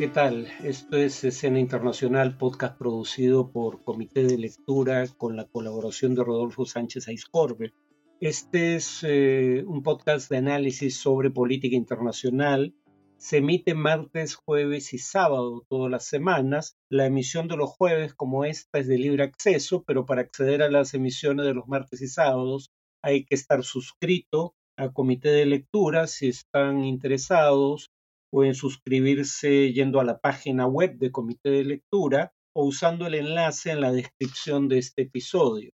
[0.00, 0.48] ¿Qué tal?
[0.64, 6.64] Esto es Escena Internacional, podcast producido por Comité de Lectura con la colaboración de Rodolfo
[6.64, 7.74] Sánchez Aizcorbe.
[8.18, 12.74] Este es eh, un podcast de análisis sobre política internacional.
[13.18, 16.78] Se emite martes, jueves y sábado todas las semanas.
[16.88, 20.70] La emisión de los jueves, como esta, es de libre acceso, pero para acceder a
[20.70, 22.70] las emisiones de los martes y sábados
[23.02, 27.90] hay que estar suscrito a Comité de Lectura si están interesados
[28.30, 33.72] Pueden suscribirse yendo a la página web de Comité de Lectura o usando el enlace
[33.72, 35.70] en la descripción de este episodio.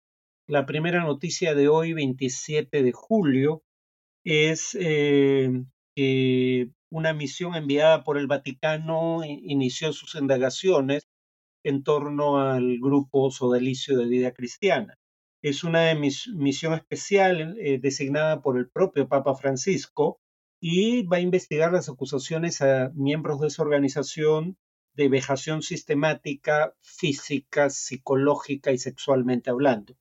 [0.46, 3.62] La primera noticia de hoy, 27 de julio,
[4.24, 5.50] es eh,
[5.96, 11.08] que una misión enviada por el Vaticano inició sus indagaciones
[11.64, 14.96] en torno al grupo sodalicio de vida cristiana.
[15.42, 20.20] Es una misión especial eh, designada por el propio Papa Francisco
[20.66, 24.56] y va a investigar las acusaciones a miembros de esa organización
[24.94, 29.94] de vejación sistemática, física, psicológica y sexualmente hablando.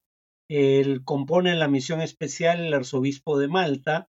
[0.47, 4.07] Él compone en la misión especial el arzobispo de Malta,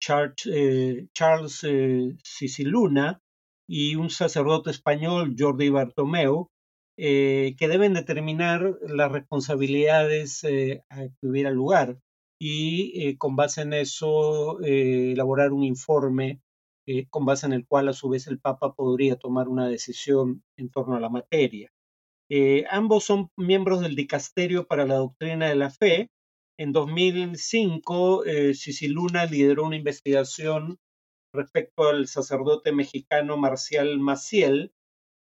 [0.00, 3.20] Charles, eh, Charles eh, Siciluna,
[3.66, 6.48] y un sacerdote español, Jordi Bartomeu,
[6.96, 10.84] eh, que deben determinar las responsabilidades que
[11.22, 11.98] hubiera lugar
[12.38, 16.40] y eh, con base en eso eh, elaborar un informe
[16.86, 20.42] eh, con base en el cual a su vez el Papa podría tomar una decisión
[20.56, 21.70] en torno a la materia.
[22.70, 26.10] ambos son miembros del Dicasterio para la Doctrina de la Fe.
[26.58, 28.24] En 2005,
[28.88, 30.78] Luna lideró una investigación
[31.32, 34.72] respecto al sacerdote mexicano Marcial Maciel,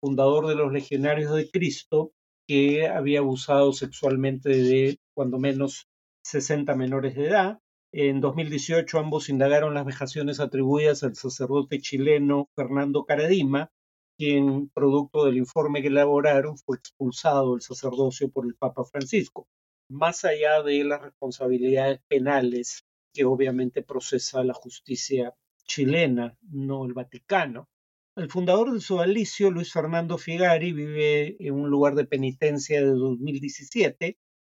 [0.01, 2.13] fundador de los Legionarios de Cristo,
[2.47, 5.87] que había abusado sexualmente de cuando menos
[6.27, 7.59] 60 menores de edad.
[7.93, 13.71] En 2018 ambos indagaron las vejaciones atribuidas al sacerdote chileno Fernando Caradima,
[14.17, 19.47] quien, producto del informe que elaboraron, fue expulsado del sacerdocio por el Papa Francisco,
[19.89, 22.83] más allá de las responsabilidades penales
[23.13, 25.33] que obviamente procesa la justicia
[25.65, 27.69] chilena, no el Vaticano.
[28.17, 34.17] El fundador del sodalicio, Luis Fernando Figari, vive en un lugar de penitencia de 2017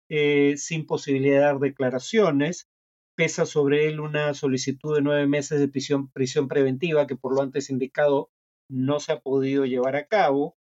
[0.08, 2.68] eh, sin posibilidad de dar declaraciones.
[3.16, 7.42] Pesa sobre él una solicitud de nueve meses de prisión, prisión preventiva que por lo
[7.42, 8.30] antes indicado
[8.70, 10.56] no se ha podido llevar a cabo.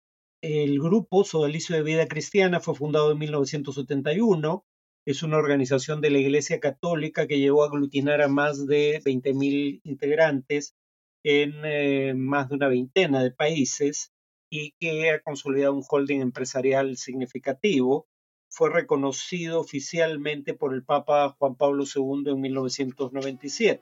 [0.41, 4.65] El grupo Sodalicio de Vida Cristiana fue fundado en 1971.
[5.05, 9.81] Es una organización de la Iglesia Católica que llegó a aglutinar a más de 20.000
[9.83, 10.75] integrantes
[11.23, 14.13] en eh, más de una veintena de países
[14.49, 18.07] y que ha consolidado un holding empresarial significativo
[18.53, 23.81] fue reconocido oficialmente por el Papa Juan Pablo II en 1997.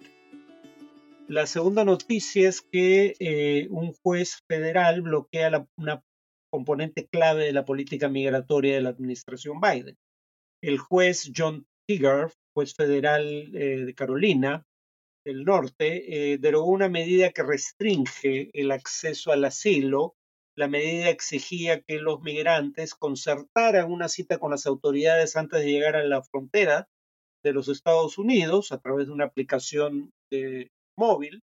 [1.28, 6.02] La segunda noticia es que eh, un juez federal bloquea una
[6.50, 9.98] componente clave de la política migratoria de la administración Biden.
[10.62, 14.66] El juez John Tigger, juez federal eh, de Carolina
[15.26, 20.16] del Norte, eh, derogó una medida que restringe el acceso al asilo
[20.56, 25.96] la medida exigía que los migrantes concertaran una cita con las autoridades antes de llegar
[25.96, 26.88] a la frontera
[27.44, 31.42] de los Estados Unidos a través de una aplicación de móvil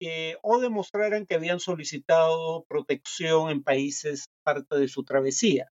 [0.00, 5.70] eh, o demostraran que habían solicitado protección en países parte de su travesía.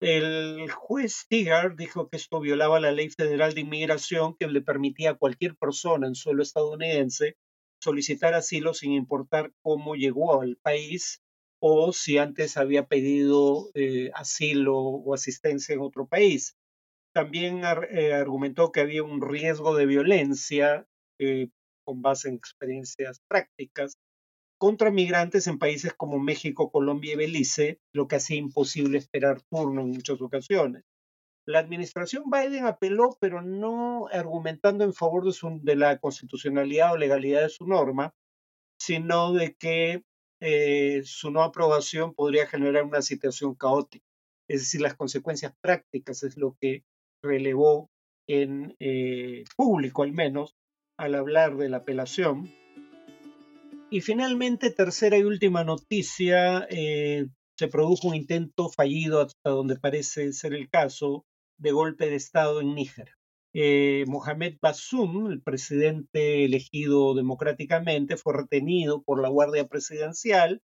[0.00, 5.12] El juez Tigar dijo que esto violaba la ley federal de inmigración que le permitía
[5.12, 7.36] a cualquier persona en suelo estadounidense
[7.80, 11.21] solicitar asilo sin importar cómo llegó al país
[11.64, 16.56] o si antes había pedido eh, asilo o asistencia en otro país.
[17.14, 20.88] También eh, argumentó que había un riesgo de violencia
[21.20, 21.50] eh,
[21.84, 23.96] con base en experiencias prácticas
[24.58, 29.82] contra migrantes en países como México, Colombia y Belice, lo que hacía imposible esperar turno
[29.82, 30.82] en muchas ocasiones.
[31.46, 37.42] La administración Biden apeló, pero no argumentando en favor de, de la constitucionalidad o legalidad
[37.42, 38.14] de su norma,
[38.80, 40.02] sino de que
[40.44, 44.04] eh, su no aprobación podría generar una situación caótica.
[44.48, 46.82] Es decir, las consecuencias prácticas es lo que
[47.22, 47.90] relevó
[48.28, 50.56] en eh, público al menos
[50.98, 52.52] al hablar de la apelación.
[53.88, 60.32] Y finalmente, tercera y última noticia, eh, se produjo un intento fallido hasta donde parece
[60.32, 61.24] ser el caso
[61.56, 63.12] de golpe de Estado en Níger.
[63.54, 70.62] Eh, Mohamed Bassoum, el presidente elegido democráticamente, fue retenido por la Guardia Presidencial,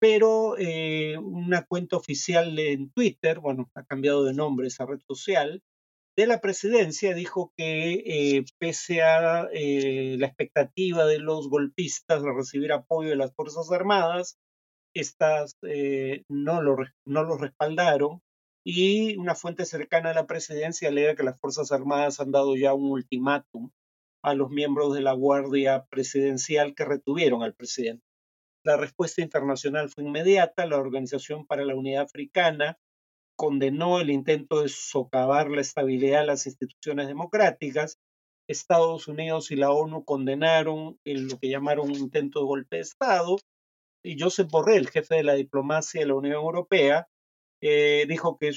[0.00, 5.62] pero eh, una cuenta oficial en Twitter, bueno, ha cambiado de nombre esa red social,
[6.16, 12.72] de la presidencia dijo que eh, pese a la expectativa de los golpistas de recibir
[12.72, 14.38] apoyo de las Fuerzas Armadas,
[14.94, 16.76] estas eh, no, lo,
[17.06, 18.20] no lo respaldaron
[18.64, 22.74] y una fuente cercana a la presidencia alega que las Fuerzas Armadas han dado ya
[22.74, 23.70] un ultimátum
[24.22, 28.04] a los miembros de la Guardia Presidencial que retuvieron al presidente.
[28.64, 30.66] La respuesta internacional fue inmediata.
[30.66, 32.78] La Organización para la Unidad Africana
[33.36, 37.98] condenó el intento de socavar la estabilidad de las instituciones democráticas.
[38.48, 43.38] Estados Unidos y la ONU condenaron lo que llamaron un intento de golpe de Estado.
[44.04, 47.08] Y Josep Borrell, jefe de la diplomacia de la Unión Europea,
[47.64, 48.52] eh, dijo que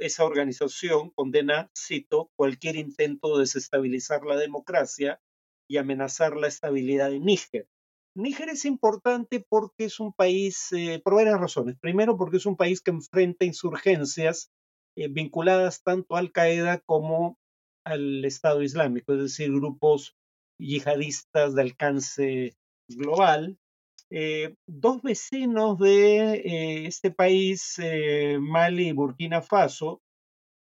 [0.00, 5.20] esa organización condena, cito, cualquier intento de desestabilizar la democracia
[5.66, 7.66] y amenazar la estabilidad de Níger.
[8.14, 11.76] Níger es importante porque es un país, eh, por varias razones.
[11.80, 14.52] Primero, porque es un país que enfrenta insurgencias
[14.94, 17.38] eh, vinculadas tanto a Al Qaeda como
[17.84, 20.16] al Estado Islámico, es decir, grupos
[20.60, 22.56] yihadistas de alcance
[22.88, 23.58] global.
[24.16, 27.80] Eh, dos vecinos de este país,
[28.38, 30.00] Mali y Burkina Faso,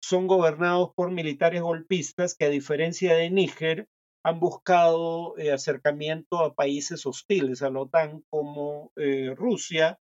[0.02, 3.88] son gobernados por militares golpistas que a diferencia de Níger,
[4.28, 10.00] han buscado eh, acercamiento a países hostiles a la OTAN como eh, Rusia.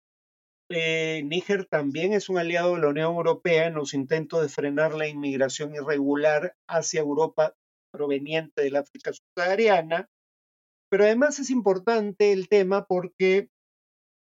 [0.71, 4.95] Eh, Níger también es un aliado de la Unión Europea en los intentos de frenar
[4.95, 7.55] la inmigración irregular hacia Europa
[7.91, 10.09] proveniente del África subsahariana.
[10.93, 13.49] Pero además es importante el tema porque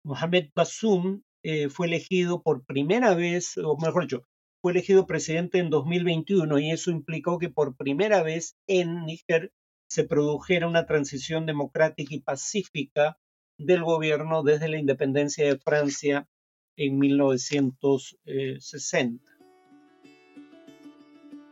[0.05, 1.23] Mohamed Bassoum
[1.71, 4.23] fue elegido por primera vez, o mejor dicho,
[4.61, 9.53] fue elegido presidente en 2021 y eso implicó que por primera vez en Níger
[9.91, 13.19] se produjera una transición democrática y pacífica
[13.59, 16.29] del gobierno desde la independencia de Francia
[16.77, 19.32] en 1960.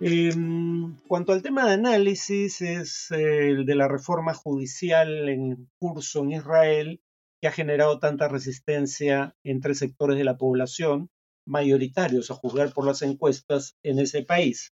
[0.03, 6.33] En cuanto al tema de análisis, es el de la reforma judicial en curso en
[6.33, 7.03] Israel,
[7.39, 11.11] que ha generado tanta resistencia entre sectores de la población,
[11.47, 14.73] mayoritarios a juzgar por las encuestas en ese país.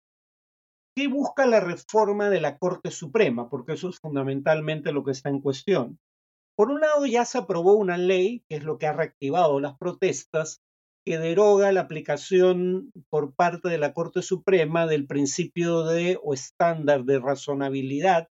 [0.96, 3.48] ¿Qué busca la reforma de la Corte Suprema?
[3.48, 6.00] Porque eso es fundamentalmente lo que está en cuestión.
[6.56, 9.78] Por un lado, ya se aprobó una ley, que es lo que ha reactivado las
[9.78, 10.62] protestas,
[11.04, 17.04] que deroga la aplicación por parte de la Corte Suprema del principio de o estándar
[17.04, 18.28] de razonabilidad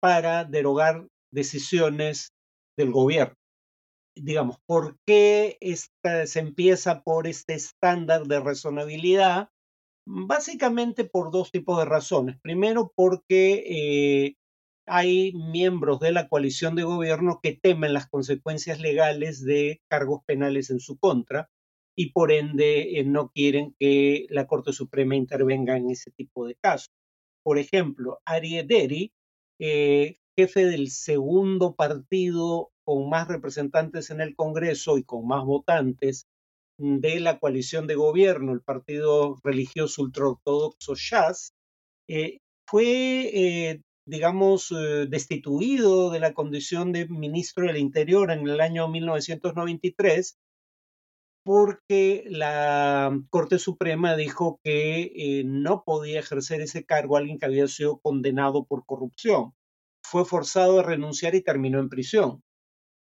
[0.00, 2.32] para derogar decisiones
[2.76, 3.36] del gobierno.
[4.16, 5.56] Digamos, ¿por qué
[6.26, 9.48] se empieza por este estándar de razonabilidad?
[10.06, 12.36] Básicamente por dos tipos de razones.
[12.42, 14.34] Primero, porque eh,
[14.86, 20.70] hay miembros de la coalición de gobierno que temen las consecuencias legales de cargos penales
[20.70, 21.48] en su contra
[21.94, 26.56] y por ende eh, no quieren que la Corte Suprema intervenga en ese tipo de
[26.56, 26.90] casos.
[27.42, 29.12] Por ejemplo, Ari Ederi,
[29.58, 36.26] eh, jefe del segundo partido con más representantes en el Congreso y con más votantes
[36.78, 41.52] de la coalición de gobierno, el partido religioso ultraortodoxo Shas,
[42.08, 44.74] eh, fue, digamos,
[45.08, 50.38] destituido de la condición de ministro del Interior en el año 1993
[51.44, 57.98] porque la Corte Suprema dijo que no podía ejercer ese cargo alguien que había sido
[57.98, 59.52] condenado por corrupción.
[60.04, 62.42] Fue forzado a renunciar y terminó en prisión.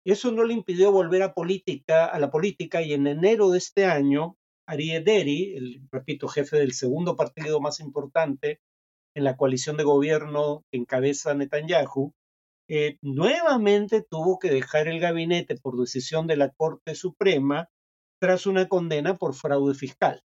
[0.06, 3.86] Eso no le impidió volver a, política, a la política y en enero de este
[3.86, 8.60] año, Ariel Deri, el, repito, jefe del segundo partido más importante
[9.15, 12.13] en la coalición de gobierno que encabeza Netanyahu,
[12.67, 17.70] eh, nuevamente tuvo que dejar el gabinete por decisión de la Corte Suprema
[18.19, 20.22] tras una condena por fraude fiscal.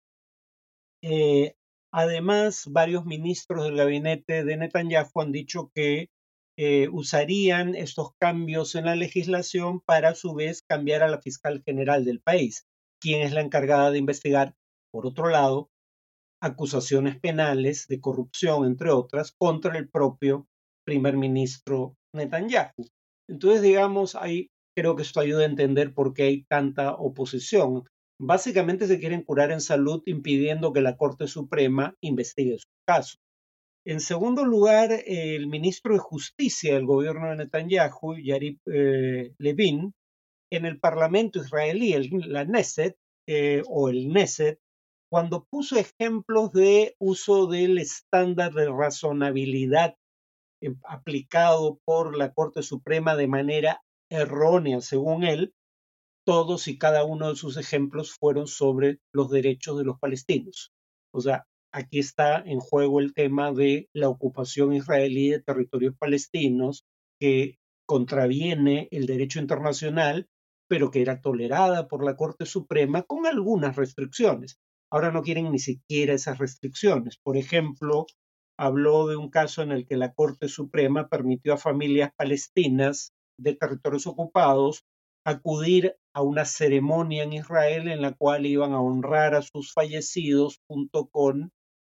[1.03, 1.55] Eh,
[1.93, 6.09] además, varios ministros del gabinete de Netanyahu han dicho que
[6.57, 11.63] eh, usarían estos cambios en la legislación para a su vez cambiar a la fiscal
[11.65, 12.67] general del país,
[13.01, 14.55] quien es la encargada de investigar,
[14.93, 15.69] por otro lado,
[16.41, 20.47] acusaciones penales de corrupción, entre otras, contra el propio
[20.85, 22.89] primer ministro Netanyahu.
[23.29, 27.85] Entonces, digamos, ahí creo que esto ayuda a entender por qué hay tanta oposición.
[28.21, 33.19] Básicamente se quieren curar en salud impidiendo que la Corte Suprema investigue su caso.
[33.87, 39.93] En segundo lugar, el ministro de Justicia del gobierno de Netanyahu, Yarib eh, Levin,
[40.51, 44.59] en el Parlamento israelí, el, la Knesset eh, o el Knesset,
[45.11, 49.97] cuando puso ejemplos de uso del estándar de razonabilidad
[50.63, 55.55] eh, aplicado por la Corte Suprema de manera errónea, según él,
[56.25, 60.73] todos y cada uno de sus ejemplos fueron sobre los derechos de los palestinos.
[61.13, 66.85] O sea, aquí está en juego el tema de la ocupación israelí de territorios palestinos
[67.21, 70.29] que contraviene el derecho internacional
[70.69, 74.59] pero que era tolerada por la Corte Suprema con algunas restricciones.
[74.91, 77.19] Ahora no quieren ni siquiera esas restricciones.
[77.19, 78.07] Por ejemplo,
[78.59, 83.55] habló de un caso en el que la Corte Suprema permitió a familias palestinas de
[83.55, 84.85] territorios ocupados
[85.25, 90.61] acudir a una ceremonia en Israel en la cual iban a honrar a sus fallecidos
[90.69, 91.51] junto con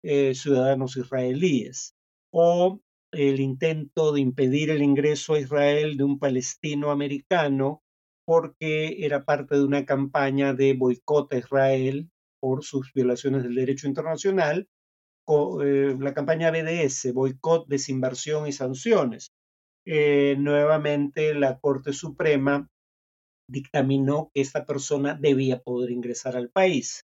[0.04, 1.94] eh, ciudadanos israelíes.
[2.32, 2.80] O
[3.12, 7.84] el intento de impedir el ingreso a Israel de un palestino americano
[8.26, 12.10] porque era parte de una campaña de boicot a Israel
[12.42, 14.68] por sus violaciones del derecho internacional,
[15.30, 19.32] eh, la campaña BDS, boicot, desinversión y sanciones.
[19.90, 22.68] Eh, nuevamente la Corte Suprema
[23.50, 27.06] dictaminó que esta persona debía poder ingresar al país.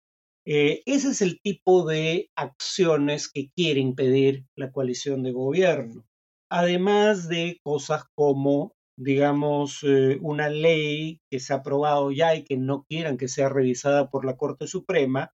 [0.48, 6.04] Eh, ese es el tipo de acciones que quiere impedir la coalición de gobierno.
[6.50, 12.58] Además de cosas como, digamos, eh, una ley que se ha aprobado ya y que
[12.58, 15.32] no quieran que sea revisada por la Corte Suprema,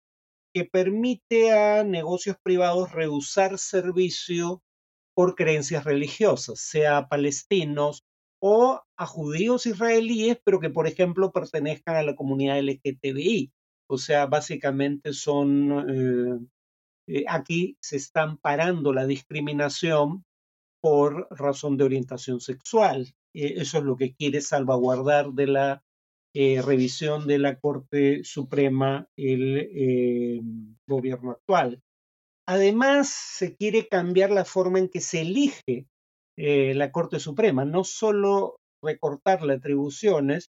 [0.55, 4.63] que permite a negocios privados rehusar servicio
[5.17, 8.05] por creencias religiosas, sea palestinos
[8.39, 13.51] o a judíos israelíes, pero que, por ejemplo, pertenezcan a la comunidad LGTBI.
[13.89, 16.39] O sea, básicamente son, eh,
[17.07, 20.23] eh, aquí se está parando la discriminación
[20.81, 23.15] por razón de orientación sexual.
[23.33, 25.83] Eh, eso es lo que quiere salvaguardar de la
[26.35, 30.43] revisión de la Corte Suprema el
[30.85, 31.81] gobierno actual.
[32.47, 35.87] Además, se quiere cambiar la forma en que se elige
[36.39, 40.51] la Corte Suprema, no solo recortarle atribuciones,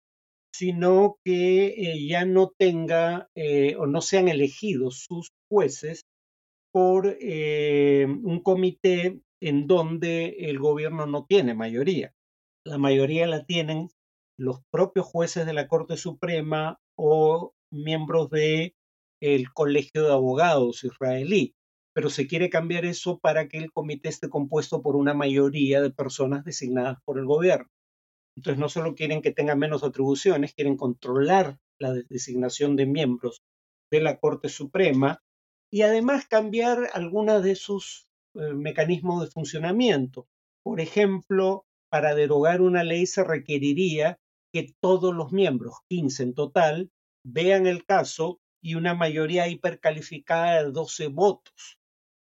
[0.53, 6.03] sino que eh, ya no tenga eh, o no sean elegidos sus jueces
[6.73, 12.13] por eh, un comité en donde el gobierno no tiene mayoría.
[12.65, 13.89] La mayoría la tienen
[14.37, 18.73] los propios jueces de la Corte Suprema o miembros del
[19.21, 21.53] el Colegio de Abogados israelí,
[21.93, 25.91] pero se quiere cambiar eso para que el comité esté compuesto por una mayoría de
[25.91, 27.67] personas designadas por el gobierno.
[28.37, 33.41] Entonces no solo quieren que tenga menos atribuciones, quieren controlar la designación de miembros
[33.91, 35.21] de la Corte Suprema
[35.71, 40.27] y además cambiar algunos de sus eh, mecanismos de funcionamiento.
[40.63, 44.19] Por ejemplo, para derogar una ley se requeriría
[44.53, 46.91] que todos los miembros, 15 en total,
[47.25, 51.79] vean el caso y una mayoría hipercalificada de 12 votos.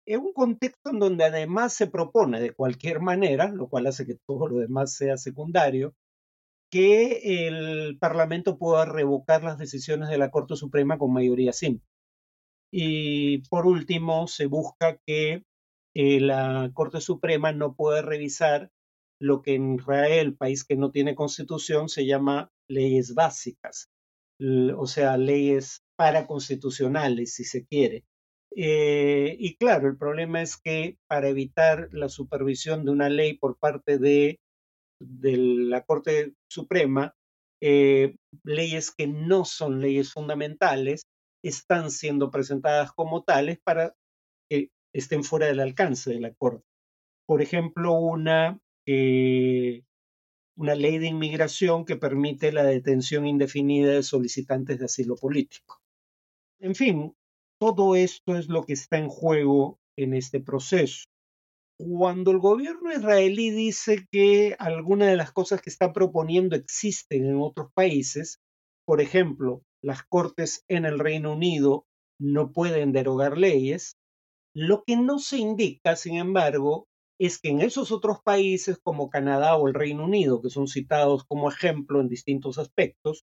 [0.07, 4.17] En un contexto en donde además se propone de cualquier manera, lo cual hace que
[4.27, 5.95] todo lo demás sea secundario,
[6.71, 11.87] que el Parlamento pueda revocar las decisiones de la Corte Suprema con mayoría simple.
[12.73, 15.45] Y por último, se busca que
[15.95, 18.71] eh, la Corte Suprema no pueda revisar
[19.21, 23.91] lo que en Israel, país que no tiene constitución, se llama leyes básicas,
[24.77, 28.05] o sea, leyes paraconstitucionales, si se quiere.
[28.57, 33.57] Eh, y claro, el problema es que para evitar la supervisión de una ley por
[33.59, 34.39] parte de,
[35.01, 37.15] la Corte Suprema,
[37.61, 41.03] eh, leyes que no son leyes fundamentales
[41.43, 43.95] están siendo presentadas como tales para
[44.49, 46.65] que estén fuera del alcance de la Corte.
[47.27, 49.83] Por ejemplo, una, eh,
[50.57, 55.81] una ley de inmigración que permite la detención indefinida de solicitantes de asilo político.
[56.61, 57.15] En fin,
[57.63, 61.05] todo esto es lo que está en juego en este proceso.
[61.79, 67.41] Cuando el gobierno israelí dice que algunas de las cosas que está proponiendo existen en
[67.41, 68.41] otros países,
[68.85, 71.87] por ejemplo, las cortes en el Reino Unido
[72.21, 73.95] no pueden derogar leyes,
[74.57, 76.89] lo que no se indica, sin embargo,
[77.21, 81.23] es que en esos otros países como Canadá o el Reino Unido, que son citados
[81.29, 83.23] como ejemplo en distintos aspectos,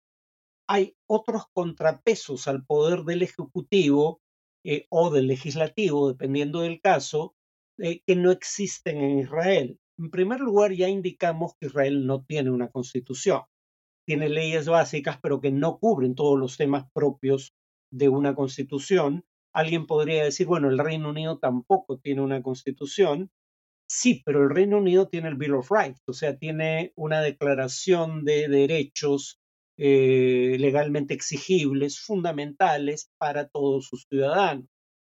[0.68, 4.22] hay otros contrapesos al poder del Ejecutivo
[4.64, 7.34] eh, o del legislativo, dependiendo del caso,
[7.78, 9.78] eh, que no existen en Israel.
[9.98, 13.42] En primer lugar, ya indicamos que Israel no tiene una constitución.
[14.06, 17.54] Tiene leyes básicas, pero que no cubren todos los temas propios
[17.92, 19.24] de una constitución.
[19.52, 23.30] Alguien podría decir, bueno, el Reino Unido tampoco tiene una constitución.
[23.88, 28.24] Sí, pero el Reino Unido tiene el Bill of Rights, o sea, tiene una declaración
[28.24, 29.40] de derechos
[29.76, 34.66] eh, legalmente exigibles, fundamentales para todos sus ciudadanos.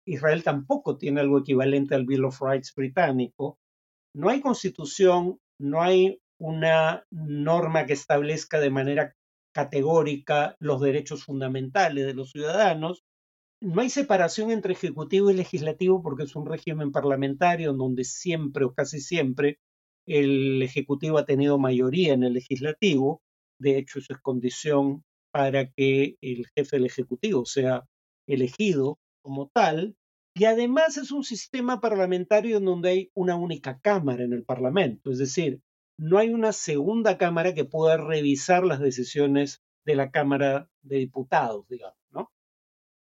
[0.05, 3.57] Israel tampoco tiene algo equivalente al Bill of Rights británico.
[4.13, 9.15] No hay constitución, no hay una norma que establezca de manera
[9.53, 13.03] categórica los derechos fundamentales de los ciudadanos.
[13.61, 18.65] No hay separación entre ejecutivo y legislativo porque es un régimen parlamentario en donde siempre
[18.65, 19.59] o casi siempre
[20.05, 23.21] el ejecutivo ha tenido mayoría en el legislativo
[23.59, 27.85] De hecho, eso es condición para que el jefe del Ejecutivo sea
[28.27, 29.95] elegido como tal.
[30.33, 35.11] Y además es un sistema parlamentario en donde hay una única Cámara en el Parlamento.
[35.11, 35.61] Es decir,
[35.97, 41.67] no hay una segunda Cámara que pueda revisar las decisiones de la Cámara de Diputados,
[41.69, 42.31] digamos, ¿no?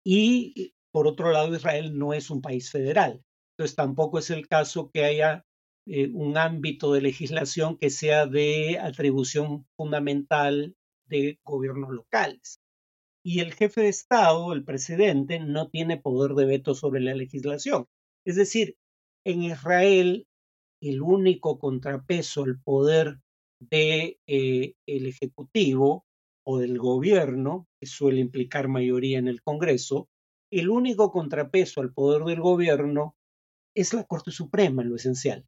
[0.04, 3.24] Y por otro lado, Israel no es un país federal.
[3.56, 5.44] Entonces tampoco es el caso que haya
[5.86, 10.74] eh, un ámbito de legislación que sea de atribución fundamental
[11.06, 12.60] de gobiernos locales.
[13.22, 17.86] Y el jefe de Estado, el presidente, no tiene poder de veto sobre la legislación.
[18.24, 18.76] Es decir,
[19.24, 20.26] en Israel
[20.80, 23.20] el único contrapeso al poder
[23.58, 26.06] del de, eh, Ejecutivo
[26.46, 30.08] o del gobierno, que suele implicar mayoría en el Congreso,
[30.50, 33.16] el único contrapeso al poder del gobierno
[33.74, 35.46] es la Corte Suprema en lo esencial.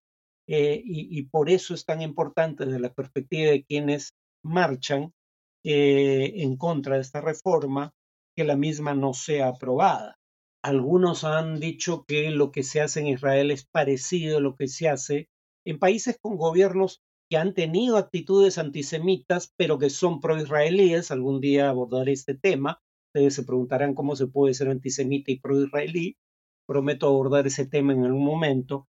[0.49, 5.12] Eh, y, por eso es tan importante desde la perspectiva de quienes marchan
[5.65, 7.93] eh, en contra de esta reforma
[8.37, 10.17] que la misma no sea aprobada.
[10.62, 14.69] Algunos han dicho que lo que se hace en Israel es parecido a lo que
[14.69, 15.29] se hace
[15.65, 21.11] en países con gobiernos que han tenido actitudes antisemitas, pero que son pro-israelíes.
[21.11, 22.81] Algún día abordaré este tema.
[23.12, 26.17] Ustedes se preguntarán cómo se puede ser antisemita y pro-israelí.
[26.67, 28.87] Prometo abordar ese tema en algún momento.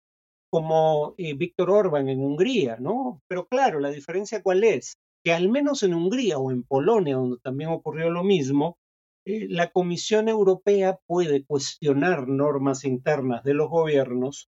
[0.55, 3.21] Como eh, Víctor Orban en Hungría, ¿no?
[3.27, 4.99] Pero claro, la diferencia cuál es?
[5.25, 8.79] Que al menos en Hungría o en Polonia, donde también ocurrió lo mismo,
[9.25, 14.49] eh, la Comisión Europea puede cuestionar normas internas de los gobiernos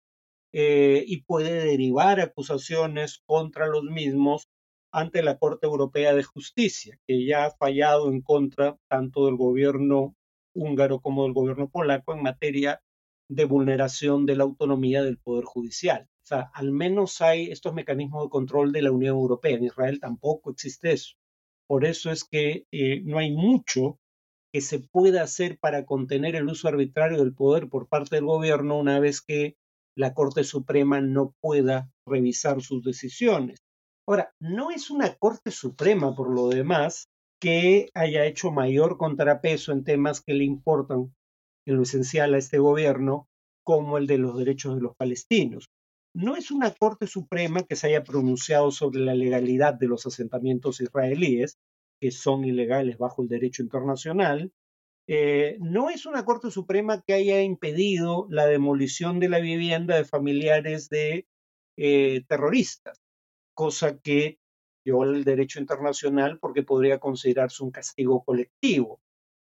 [0.54, 4.48] eh, y puede derivar acusaciones contra los mismos
[4.92, 10.16] ante la Corte Europea de Justicia, que ya ha fallado en contra tanto del gobierno
[10.54, 12.84] húngaro como del gobierno polaco en materia
[13.30, 16.08] de vulneración de la autonomía del Poder Judicial.
[16.24, 19.56] O sea, al menos hay estos mecanismos de control de la Unión Europea.
[19.56, 21.16] En Israel tampoco existe eso.
[21.68, 24.00] Por eso es que eh, no hay mucho
[24.54, 28.80] que se pueda hacer para contener el uso arbitrario del poder por parte del gobierno
[28.80, 29.58] una vez que
[29.98, 33.60] la Corte Suprema no pueda revisar sus decisiones.
[34.08, 37.10] Ahora, no es una Corte Suprema, por lo demás,
[37.42, 41.14] que haya hecho mayor contrapeso en temas que le importan
[41.66, 43.28] en lo esencial a este gobierno,
[43.64, 45.70] como el de los derechos de los palestinos.
[46.14, 50.80] No es una Corte Suprema que se haya pronunciado sobre la legalidad de los asentamientos
[50.80, 51.58] israelíes,
[52.00, 54.52] que son ilegales bajo el derecho internacional,
[55.08, 60.06] eh, no es una Corte Suprema que haya impedido la demolición de la vivienda de
[60.06, 61.28] familiares de
[61.78, 63.00] eh, terroristas,
[63.54, 64.40] cosa que
[64.84, 69.00] viola el derecho internacional porque podría considerarse un castigo colectivo.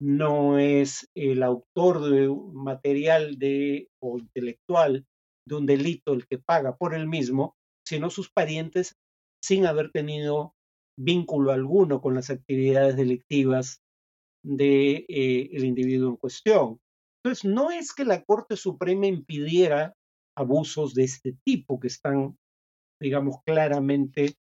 [0.00, 5.06] No es el autor de material de, o intelectual
[5.46, 7.56] de un delito el que paga por el mismo,
[7.86, 8.96] sino sus parientes
[9.42, 10.54] sin haber tenido
[10.98, 13.80] vínculo alguno con las actividades delictivas
[14.42, 16.80] del de, eh, individuo en cuestión.
[17.22, 19.94] Entonces, no es que la Corte Suprema impidiera
[20.36, 22.36] abusos de este tipo que están,
[23.00, 24.34] digamos, claramente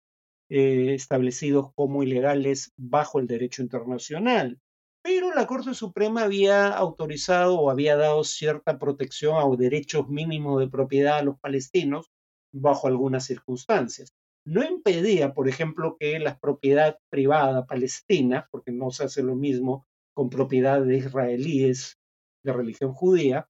[0.50, 4.60] eh, establecidos como ilegales bajo el derecho internacional,
[5.06, 10.68] pero la Corte Suprema había autorizado o había dado cierta protección a derechos mínimos de
[10.68, 12.10] propiedad a los palestinos
[12.52, 14.16] bajo algunas circunstancias.
[14.48, 19.86] No impedía, por ejemplo, que la propiedad privada palestina, porque no se hace lo mismo
[20.16, 22.00] con propiedad de israelíes
[22.44, 23.48] de religión judía,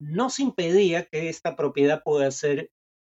[0.00, 2.70] no se impedía que esta propiedad pueda ser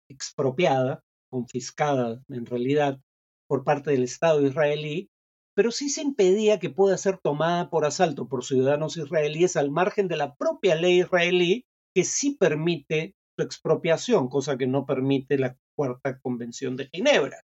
[0.08, 3.00] expropiada, confiscada en realidad
[3.48, 5.10] por parte del Estado israelí,
[5.56, 10.08] pero sí se impedía que pueda ser tomada por asalto por ciudadanos israelíes al margen
[10.08, 11.66] de la propia ley israelí
[11.96, 17.42] que sí permite su expropiación, cosa que no permite la Cuarta Convención de Ginebra.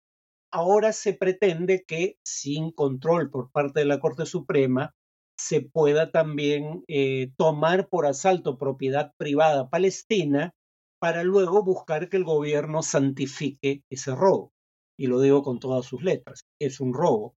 [0.51, 4.95] Ahora se pretende que sin control por parte de la Corte Suprema
[5.37, 10.53] se pueda también eh, tomar por asalto propiedad privada palestina
[10.99, 14.51] para luego buscar que el gobierno santifique ese robo.
[14.97, 17.35] Y lo digo con todas sus letras, es un robo.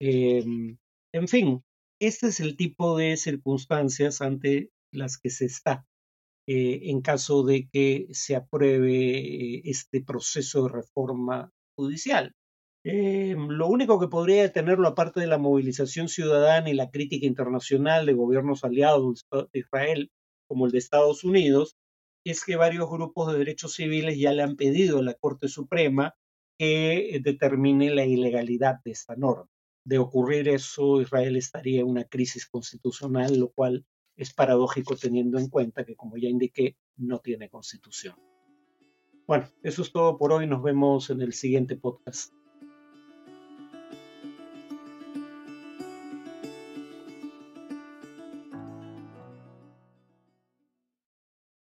[0.00, 0.76] Em,
[1.12, 1.62] en fin,
[2.00, 5.86] este es el tipo de circunstancias ante las que se está
[6.46, 12.34] eh, en caso de que se apruebe este proceso de reforma judicial.
[12.84, 18.04] Eh, lo único que podría detenerlo, aparte de la movilización ciudadana y la crítica internacional
[18.04, 20.10] de gobiernos aliados de Israel,
[20.46, 21.76] como el de Estados Unidos,
[22.26, 26.14] es que varios grupos de derechos civiles ya le han pedido a la Corte Suprema
[26.58, 29.48] que determine la ilegalidad de esta norma.
[29.84, 33.84] De ocurrir eso, Israel estaría en una crisis constitucional, lo cual
[34.16, 38.16] es paradójico teniendo en cuenta que, como ya indiqué, no tiene constitución.
[39.26, 40.46] Bueno, eso es todo por hoy.
[40.46, 42.32] Nos vemos en el siguiente podcast.